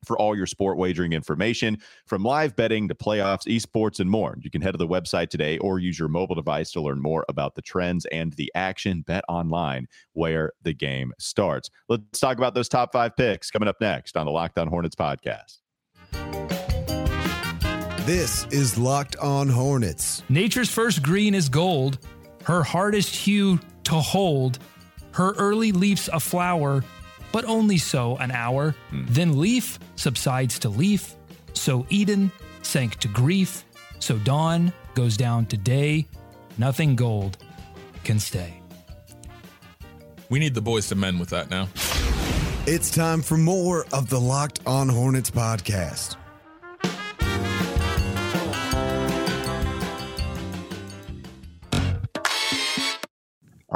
[0.06, 4.38] for all your sport wagering information from live betting to playoffs, esports, and more.
[4.42, 7.26] You can head to the website today or use your mobile device to learn more
[7.30, 9.02] about the trends and the action.
[9.02, 11.70] Bet online where the game starts.
[11.90, 14.96] Let's talk about those top five picks coming up next on the Locked On Hornets
[14.96, 15.58] podcast.
[18.06, 20.24] This is Locked On Hornets.
[20.30, 22.00] Nature's first green is gold,
[22.46, 24.60] her hardest hue to hold,
[25.12, 26.84] her early leaves a flower
[27.32, 28.76] but only so an hour.
[28.92, 29.08] Mm.
[29.10, 31.16] Then leaf subsides to leaf.
[31.54, 33.64] So Eden sank to grief.
[34.00, 36.06] So dawn goes down to day.
[36.58, 37.38] Nothing gold
[38.04, 38.62] can stay.
[40.30, 41.70] We need the boys to mend with that now.
[42.66, 46.18] It's time for more of the Locked On Hornets podcast.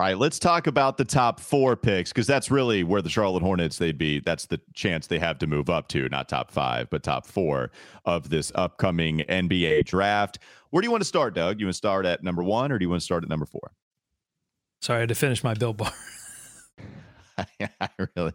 [0.01, 3.43] All right, let's talk about the top four picks because that's really where the Charlotte
[3.43, 4.19] Hornets they'd be.
[4.19, 7.69] That's the chance they have to move up to, not top five, but top four
[8.03, 10.39] of this upcoming NBA draft.
[10.71, 11.59] Where do you want to start, Doug?
[11.59, 13.45] You want to start at number one, or do you want to start at number
[13.45, 13.73] four?
[14.81, 15.93] Sorry, I had to finish my Built Bar.
[17.79, 18.33] I really.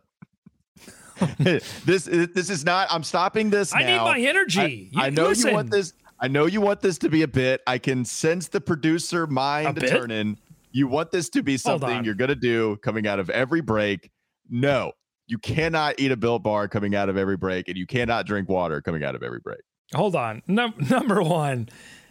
[1.40, 2.86] this this is not.
[2.92, 3.74] I'm stopping this.
[3.74, 3.80] Now.
[3.80, 4.92] I need my energy.
[4.94, 5.48] I, I know listen.
[5.48, 5.94] you want this.
[6.20, 7.60] I know you want this to be a bit.
[7.66, 10.38] I can sense the producer mind turning
[10.76, 14.10] you want this to be something you're going to do coming out of every break.
[14.50, 14.92] No,
[15.26, 18.50] you cannot eat a built bar coming out of every break, and you cannot drink
[18.50, 19.60] water coming out of every break.
[19.94, 20.42] Hold on.
[20.46, 21.70] Num- number one,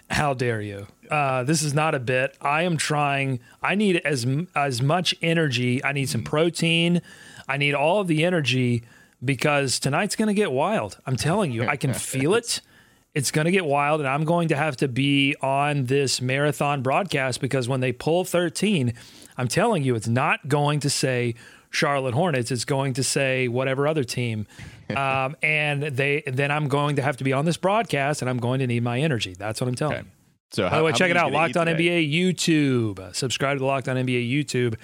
[0.09, 0.87] how dare you?
[1.11, 2.35] Uh, this is not a bit.
[2.41, 3.39] I am trying.
[3.61, 4.25] I need as
[4.55, 5.83] as much energy.
[5.83, 7.03] I need some protein.
[7.47, 8.83] I need all of the energy
[9.23, 10.97] because tonight's going to get wild.
[11.05, 12.61] I'm telling you, I can feel it
[13.15, 16.83] it's going to get wild and I'm going to have to be on this marathon
[16.83, 18.93] broadcast because when they pull 13,
[19.37, 21.35] I'm telling you, it's not going to say
[21.69, 22.51] Charlotte Hornets.
[22.51, 24.45] It's going to say whatever other team.
[24.95, 28.37] Um, and they then I'm going to have to be on this broadcast and I'm
[28.37, 29.33] going to need my energy.
[29.33, 30.05] That's what I'm telling okay.
[30.05, 30.11] you.
[30.51, 33.15] So, by the way, check it out Locked On NBA YouTube.
[33.15, 34.75] Subscribe to the Locked On NBA YouTube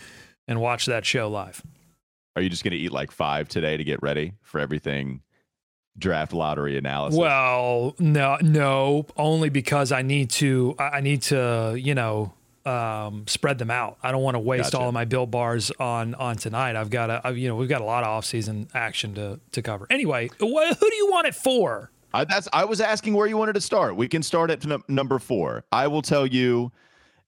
[0.48, 1.62] and watch that show live.
[2.36, 5.22] Are you just going to eat like five today to get ready for everything
[5.98, 7.18] draft lottery analysis?
[7.18, 10.76] Well, no, no, only because I need to.
[10.80, 12.34] I need to, you know,
[12.66, 13.98] um, spread them out.
[14.04, 14.80] I don't want to waste gotcha.
[14.80, 16.76] all of my built bars on on tonight.
[16.76, 19.62] I've got a, you know, we've got a lot of off season action to to
[19.62, 19.88] cover.
[19.90, 21.92] Anyway, wh- who do you want it for?
[22.14, 23.96] I, that's I was asking where you wanted to start.
[23.96, 25.64] We can start at n- number four.
[25.72, 26.72] I will tell you,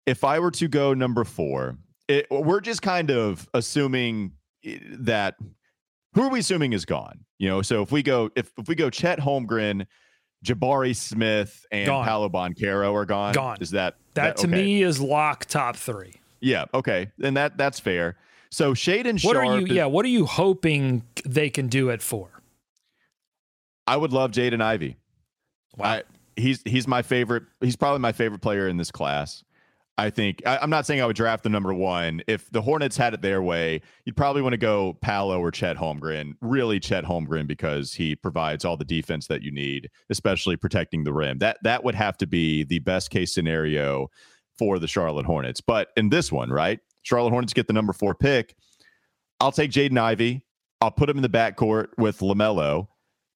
[0.06, 4.34] if I were to go number four, it, we're just kind of assuming
[4.66, 5.36] eh, that
[6.14, 7.26] who are we assuming is gone?
[7.38, 9.86] You know, so if we go if if we go Chet Holmgren,
[10.46, 12.06] Jabari Smith, and gone.
[12.06, 13.34] Paolo Banchero are gone.
[13.34, 13.58] Gone.
[13.62, 14.56] Is that that, that to okay.
[14.56, 16.16] me is lock top three?
[16.40, 16.66] Yeah.
[16.74, 17.12] Okay.
[17.22, 18.18] And that that's fair.
[18.52, 19.66] So Shaedon What Sharpe are you?
[19.66, 19.86] Is, yeah.
[19.86, 22.30] What are you hoping they can do it for?
[23.88, 24.98] I would love Jaden Ivey.
[25.76, 25.86] Wow.
[25.86, 26.04] I,
[26.36, 27.44] he's he's my favorite.
[27.62, 29.44] He's probably my favorite player in this class.
[29.98, 32.22] I think I, am not saying I would draft the number one.
[32.28, 35.78] If the Hornets had it their way, you'd probably want to go Paolo or Chet
[35.78, 36.34] Holmgren.
[36.42, 41.14] Really, Chet Holmgren because he provides all the defense that you need, especially protecting the
[41.14, 41.38] rim.
[41.38, 44.08] That that would have to be the best case scenario
[44.58, 45.62] for the Charlotte Hornets.
[45.62, 48.56] But in this one, right, Charlotte Hornets get the number four pick.
[49.40, 50.44] I'll take Jaden Ivey.
[50.82, 52.88] I'll put him in the backcourt with LaMelo.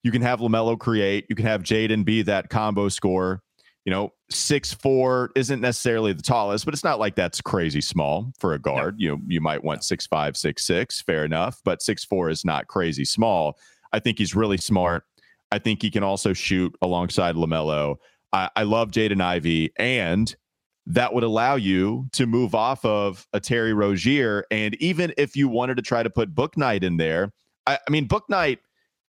[0.02, 1.26] You can have LaMelo create.
[1.28, 3.42] You can have Jaden be that combo scorer.
[3.88, 8.34] You know, six four isn't necessarily the tallest, but it's not like that's crazy small
[8.38, 8.96] for a guard.
[8.98, 9.02] No.
[9.02, 12.66] You you might want six five, six six, fair enough, but six four is not
[12.66, 13.58] crazy small.
[13.94, 15.04] I think he's really smart.
[15.52, 17.96] I think he can also shoot alongside LaMelo.
[18.30, 20.36] I, I love Jaden Ivey, and
[20.84, 24.44] that would allow you to move off of a Terry Rozier.
[24.50, 27.32] And even if you wanted to try to put Bouknight in there,
[27.66, 28.58] I, I mean, Bouknight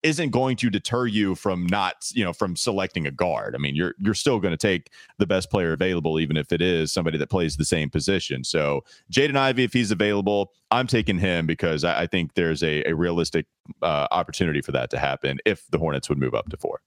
[0.03, 3.55] isn't going to deter you from not, you know, from selecting a guard.
[3.55, 6.61] I mean, you're you're still going to take the best player available, even if it
[6.61, 8.43] is somebody that plays the same position.
[8.43, 12.83] So Jaden Ivey, if he's available, I'm taking him because I, I think there's a,
[12.89, 13.45] a realistic
[13.81, 16.81] uh, opportunity for that to happen if the Hornets would move up to four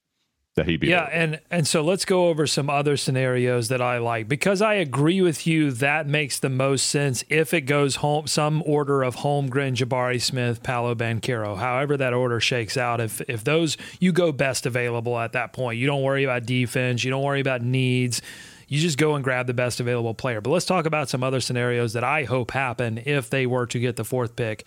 [0.55, 0.89] that he'd be.
[0.89, 4.75] Yeah, and and so let's go over some other scenarios that I like because I
[4.75, 9.17] agree with you that makes the most sense if it goes home some order of
[9.17, 13.01] Holmgren, Jabari Smith, Paolo Banchero, however that order shakes out.
[13.01, 17.03] If if those you go best available at that point, you don't worry about defense,
[17.03, 18.23] you don't worry about needs.
[18.67, 20.41] You just go and grab the best available player.
[20.41, 23.79] But let's talk about some other scenarios that I hope happen if they were to
[23.79, 24.67] get the fourth pick.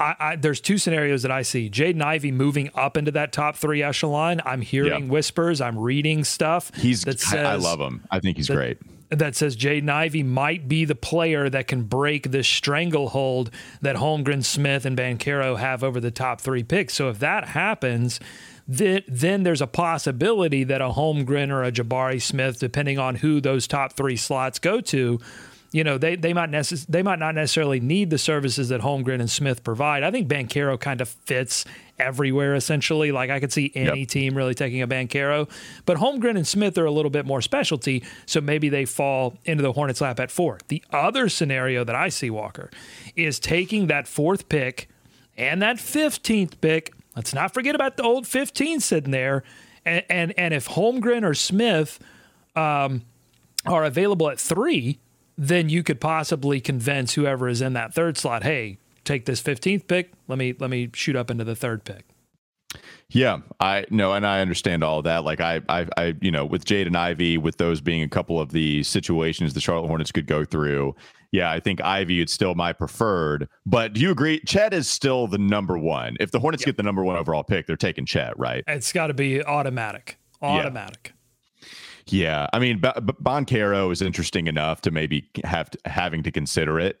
[0.00, 1.68] I, I, there's two scenarios that I see.
[1.68, 4.40] Jaden Ivey moving up into that top three echelon.
[4.46, 5.10] I'm hearing yep.
[5.10, 5.60] whispers.
[5.60, 6.72] I'm reading stuff.
[6.74, 7.04] He's.
[7.04, 8.02] That says, I, I love him.
[8.10, 8.78] I think he's that, great.
[9.10, 13.50] That says Jaden Ivey might be the player that can break the stranglehold
[13.82, 16.94] that Holmgren, Smith, and Banchero have over the top three picks.
[16.94, 18.20] So if that happens,
[18.68, 23.40] then, then there's a possibility that a Holmgren or a Jabari Smith, depending on who
[23.40, 25.18] those top three slots go to,
[25.72, 29.20] you know, they they might necess- they might not necessarily need the services that Holmgren
[29.20, 30.02] and Smith provide.
[30.02, 31.64] I think Banchero kind of fits
[31.98, 33.12] everywhere essentially.
[33.12, 34.08] Like I could see any yep.
[34.08, 35.48] team really taking a Banchero,
[35.86, 39.62] but Holmgren and Smith are a little bit more specialty, so maybe they fall into
[39.62, 40.58] the Hornets' lap at four.
[40.68, 42.70] The other scenario that I see Walker
[43.14, 44.88] is taking that fourth pick
[45.36, 46.92] and that fifteenth pick.
[47.14, 49.44] Let's not forget about the old 15 sitting there,
[49.84, 52.00] and and, and if Holmgren or Smith
[52.56, 53.02] um,
[53.66, 54.98] are available at three
[55.40, 59.86] then you could possibly convince whoever is in that third slot, hey, take this 15th
[59.86, 60.12] pick.
[60.28, 62.04] Let me let me shoot up into the third pick.
[63.08, 65.24] Yeah, I know, and I understand all that.
[65.24, 68.52] Like I, I, I, you know, with Jaden Ivey, with those being a couple of
[68.52, 70.94] the situations the Charlotte Hornets could go through.
[71.32, 73.48] Yeah, I think Ivey is still my preferred.
[73.64, 74.40] But do you agree?
[74.46, 76.16] Chet is still the number one.
[76.20, 76.66] If the Hornets yep.
[76.66, 78.62] get the number one overall pick, they're taking Chet, right?
[78.68, 80.18] It's got to be automatic.
[80.42, 81.14] Automatic.
[81.14, 81.19] Yeah.
[82.12, 86.30] Yeah, I mean, B- B- Banchero is interesting enough to maybe have to, having to
[86.30, 86.98] consider it,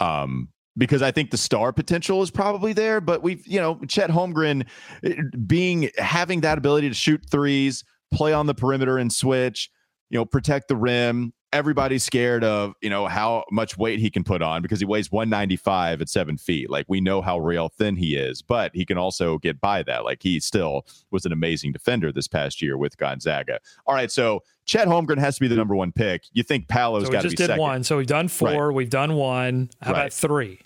[0.00, 3.00] um, because I think the star potential is probably there.
[3.00, 4.66] But we've, you know, Chet Holmgren
[5.04, 5.14] eh,
[5.46, 9.70] being having that ability to shoot threes, play on the perimeter and switch,
[10.10, 14.22] you know, protect the rim, everybody's scared of you know how much weight he can
[14.22, 17.96] put on because he weighs 195 at seven feet like we know how real thin
[17.96, 21.72] he is but he can also get by that like he still was an amazing
[21.72, 25.56] defender this past year with gonzaga all right so Chet Holmgren has to be the
[25.56, 26.24] number one pick.
[26.34, 27.58] You think Paolo's so got to be did second.
[27.58, 27.84] one.
[27.84, 28.68] So we've done four.
[28.68, 28.74] Right.
[28.74, 29.70] We've done one.
[29.80, 30.00] How right.
[30.00, 30.60] about three?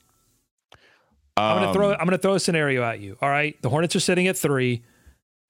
[1.36, 1.92] Um, I'm gonna throw.
[1.92, 3.16] I'm gonna throw a scenario at you.
[3.22, 4.82] All right, the Hornets are sitting at three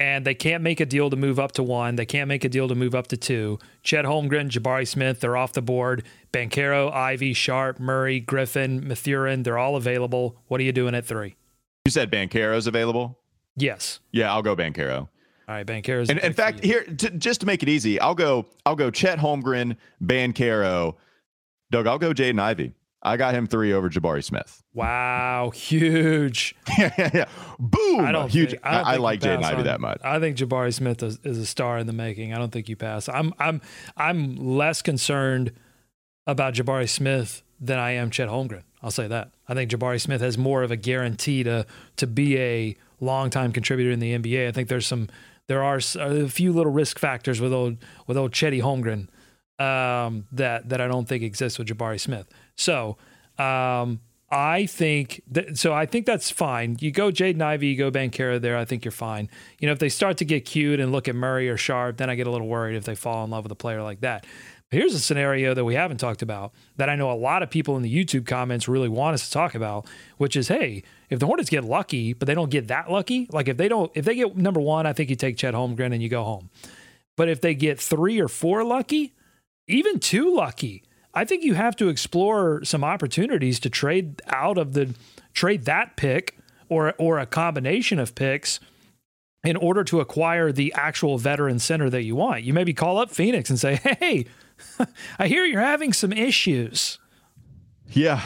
[0.03, 1.95] and they can't make a deal to move up to one.
[1.95, 3.61] They can't make a deal to move up to two.
[3.85, 6.03] Chet Holmgren, Jabari Smith, they're off the board.
[6.33, 10.37] Banchero, Ivey, Sharpe, Murray, Griffin, Mathurin, they're all available.
[10.49, 11.37] What are you doing at three?
[11.85, 13.17] You said Banchero's available?
[13.57, 14.01] Yes.
[14.11, 14.99] Yeah, I'll go Banchero.
[14.99, 15.09] All
[15.47, 16.11] right, Banchero's.
[16.11, 18.47] And in fact, here to, just to make it easy, I'll go.
[18.67, 20.97] I'll go Chet Holmgren, Banchero.
[21.71, 22.73] Doug, I'll go Jaden Ivey.
[23.05, 24.63] I got him three over Jabari Smith.
[24.75, 26.55] Wow, huge.
[26.79, 27.25] yeah, yeah, yeah.
[27.59, 28.01] Boom.
[28.01, 28.51] I don't huge.
[28.51, 30.01] Think, I, don't I, I like Jaden Ivey that much.
[30.05, 32.33] I think Jabari Smith is, is, a star in the making.
[32.33, 33.09] I don't think you pass.
[33.09, 33.61] I'm I'm
[33.97, 35.53] I'm less concerned
[36.27, 38.63] about Jabari Smith than I am Chet Holmgren.
[38.83, 39.33] I'll say that.
[39.49, 43.91] I think Jabari Smith has more of a guarantee to to be a longtime contributor
[43.91, 44.49] in the NBA.
[44.49, 45.09] I think there's some
[45.49, 49.09] there are a few little risk factors with old with old Chetty Holmgren
[49.63, 52.29] um, that that I don't think exists with Jabari Smith.
[52.57, 52.97] So
[53.39, 55.23] um, I think
[55.55, 55.75] so.
[55.75, 56.77] I think that's fine.
[56.81, 58.57] You go Jaden Ivey, you go Banchero there.
[58.57, 59.29] I think you're fine.
[59.59, 62.09] You know, if they start to get cute and look at Murray or Sharpe, then
[62.09, 64.25] I get a little worried if they fall in love with a player like that.
[64.71, 67.51] But here's a scenario that we haven't talked about that I know a lot of
[67.51, 69.87] people in the YouTube comments really want us to talk about,
[70.17, 73.49] which is, hey, if the Hornets get lucky, but they don't get that lucky, like
[73.49, 76.03] if they don't, if they get number one, I think you take Chet Holmgren and
[76.03, 76.49] you go home.
[77.19, 79.13] But if they get three or four lucky,
[79.69, 84.73] even two lucky, I think you have to explore some opportunities to trade out of
[84.73, 84.95] the
[85.35, 88.61] trade that pick or or a combination of picks
[89.45, 92.45] in order to acquire the actual veteran center that you want.
[92.45, 94.27] You maybe call up Phoenix and say, "Hey,
[95.19, 96.99] I hear you're having some issues."
[97.89, 98.23] Yeah.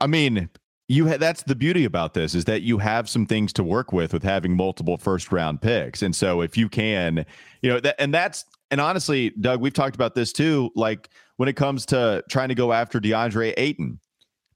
[0.00, 0.48] I mean,
[0.88, 3.92] you ha- that's the beauty about this is that you have some things to work
[3.92, 6.02] with with having multiple first round picks.
[6.02, 7.24] And so if you can,
[7.62, 10.70] you know, that and that's and honestly, Doug, we've talked about this too.
[10.74, 11.08] Like
[11.40, 13.98] when it comes to trying to go after DeAndre Ayton,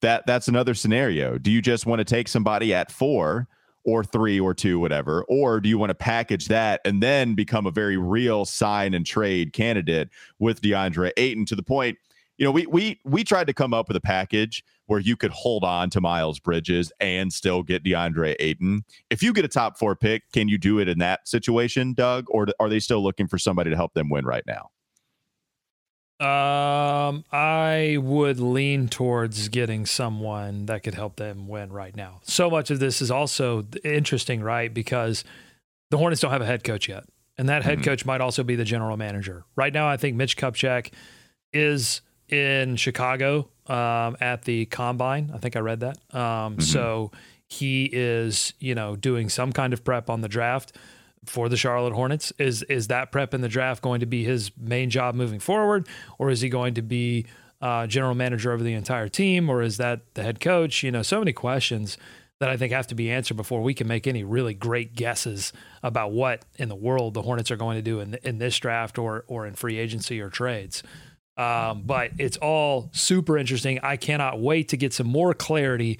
[0.02, 1.38] that that's another scenario.
[1.38, 3.48] Do you just want to take somebody at four
[3.86, 7.64] or three or two, whatever, or do you want to package that and then become
[7.64, 11.96] a very real sign and trade candidate with DeAndre Ayton to the point?
[12.36, 15.30] You know, we we we tried to come up with a package where you could
[15.30, 18.84] hold on to Miles Bridges and still get DeAndre Ayton.
[19.08, 22.26] If you get a top four pick, can you do it in that situation, Doug?
[22.28, 24.68] Or are they still looking for somebody to help them win right now?
[26.20, 32.20] Um, I would lean towards getting someone that could help them win right now.
[32.22, 34.72] So much of this is also interesting, right?
[34.72, 35.24] Because
[35.90, 37.04] the Hornets don't have a head coach yet,
[37.36, 37.84] and that head mm-hmm.
[37.84, 39.44] coach might also be the general manager.
[39.56, 40.92] Right now, I think Mitch Kupchak
[41.52, 45.32] is in Chicago um, at the combine.
[45.34, 45.98] I think I read that.
[46.12, 46.60] Um, mm-hmm.
[46.60, 47.10] So
[47.48, 50.76] he is, you know, doing some kind of prep on the draft
[51.26, 52.32] for the Charlotte Hornets.
[52.38, 55.88] Is is that prep in the draft going to be his main job moving forward,
[56.18, 57.26] or is he going to be
[57.60, 60.82] uh, general manager over the entire team, or is that the head coach?
[60.82, 61.96] You know, so many questions
[62.40, 65.52] that I think have to be answered before we can make any really great guesses
[65.82, 68.98] about what in the world the Hornets are going to do in in this draft
[68.98, 70.82] or or in free agency or trades.
[71.36, 73.80] Um, but it's all super interesting.
[73.82, 75.98] I cannot wait to get some more clarity,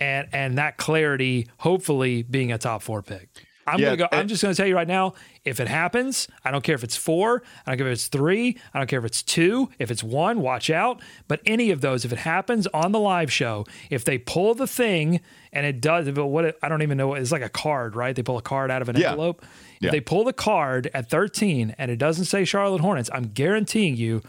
[0.00, 3.28] and and that clarity hopefully being a top four pick.
[3.66, 4.08] I'm yeah, gonna go.
[4.12, 5.14] I'm just gonna tell you right now.
[5.44, 7.42] If it happens, I don't care if it's four.
[7.66, 8.58] I don't care if it's three.
[8.74, 9.70] I don't care if it's two.
[9.78, 11.00] If it's one, watch out.
[11.28, 14.66] But any of those, if it happens on the live show, if they pull the
[14.66, 15.20] thing
[15.52, 17.14] and it does, it, what it, I don't even know.
[17.14, 18.14] It's like a card, right?
[18.14, 19.10] They pull a card out of an yeah.
[19.10, 19.42] envelope.
[19.42, 19.90] If yeah.
[19.90, 24.22] they pull the card at 13 and it doesn't say Charlotte Hornets, I'm guaranteeing you,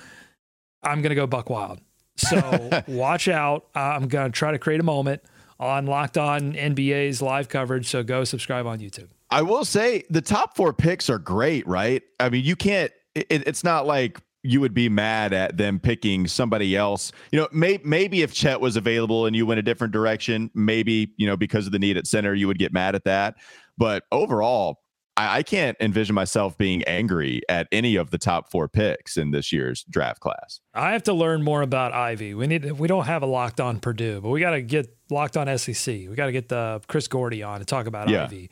[0.84, 1.80] I'm gonna go buck wild.
[2.18, 3.68] So watch out.
[3.76, 5.24] I'm gonna try to create a moment
[5.60, 7.88] on Locked On NBA's live coverage.
[7.88, 9.10] So go subscribe on YouTube.
[9.34, 12.04] I will say the top four picks are great, right?
[12.20, 16.28] I mean, you can't, it, it's not like you would be mad at them picking
[16.28, 17.12] somebody else.
[17.32, 21.14] You know, may, maybe if Chet was available and you went a different direction, maybe,
[21.18, 23.36] you know, because of the need at center, you would get mad at that.
[23.76, 24.84] But overall,
[25.18, 29.32] I, I can't envision myself being angry at any of the top four picks in
[29.32, 30.60] this year's draft class.
[30.74, 32.34] I have to learn more about Ivey.
[32.34, 35.38] We need we don't have a locked on Purdue, but we got to get locked
[35.38, 35.88] on SEC.
[35.88, 38.26] We got to get the Chris Gordy on to talk about yeah.
[38.26, 38.50] Ivey.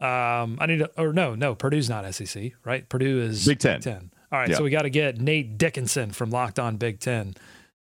[0.00, 2.88] Um, I need to, or no, no, Purdue's not SEC, right?
[2.88, 3.76] Purdue is Big Ten.
[3.76, 4.10] Big Ten.
[4.32, 7.34] All right, so we got to get Nate Dickinson from Locked On Big Ten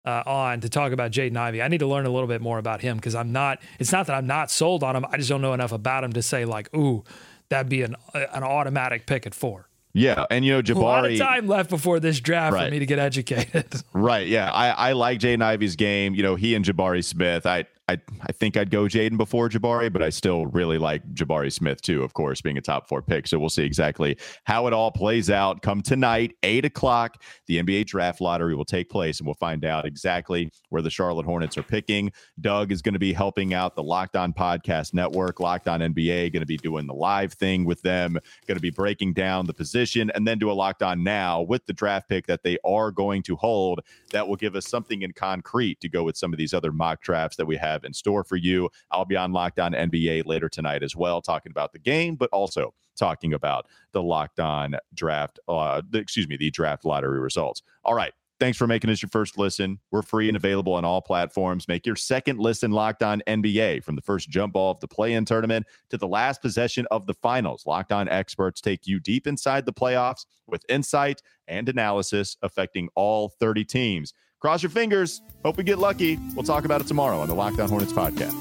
[0.06, 1.62] uh, on to talk about Jaden Ivey.
[1.62, 3.60] I need to learn a little bit more about him because I'm not.
[3.80, 5.06] It's not that I'm not sold on him.
[5.10, 7.04] I just don't know enough about him to say like, ooh,
[7.50, 9.68] that'd be an an automatic pick at four.
[9.94, 10.76] Yeah, and you know Jabari.
[10.76, 12.66] A lot of time left before this draft right.
[12.66, 13.74] for me to get educated.
[13.94, 14.28] right.
[14.28, 16.16] Yeah, I I like Jaden Ivey's game.
[16.16, 17.46] You know, he and Jabari Smith.
[17.46, 21.52] I I, I think I'd go Jaden before Jabari, but I still really like Jabari
[21.52, 23.28] Smith too, of course, being a top four pick.
[23.28, 25.62] So we'll see exactly how it all plays out.
[25.62, 29.86] Come tonight, eight o'clock, the NBA draft lottery will take place, and we'll find out
[29.86, 32.14] exactly where the Charlotte Hornets are picking.
[32.40, 36.32] Doug is going to be helping out the Locked On Podcast Network, Locked On NBA,
[36.32, 38.18] going to be doing the live thing with them,
[38.48, 41.66] going to be breaking down the position, and then do a Locked On Now with
[41.66, 43.82] the draft pick that they are going to hold.
[44.12, 47.02] That will give us something in concrete to go with some of these other mock
[47.02, 48.70] drafts that we have have in store for you.
[48.92, 52.30] I'll be on Locked On NBA later tonight as well, talking about the game, but
[52.32, 57.62] also talking about the Locked On draft, uh, the, excuse me, the draft lottery results.
[57.84, 58.14] All right.
[58.40, 59.80] Thanks for making us your first listen.
[59.92, 61.68] We're free and available on all platforms.
[61.68, 65.14] Make your second listen locked on NBA from the first jump ball of the play
[65.14, 67.66] in tournament to the last possession of the finals.
[67.66, 73.30] Locked on experts take you deep inside the playoffs with insight and analysis affecting all
[73.30, 74.14] 30 teams.
[74.44, 75.22] Cross your fingers.
[75.46, 76.20] Hope we get lucky.
[76.36, 78.36] We'll talk about it tomorrow on the Locked On Hornets podcast.